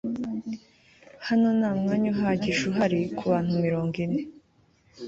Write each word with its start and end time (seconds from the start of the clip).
hano 1.27 1.47
nta 1.57 1.69
mwanya 1.79 2.07
uhagije 2.13 2.61
uhari 2.71 2.97
kubantu 3.17 3.51
mirongo 3.65 3.95
ine 4.05 4.21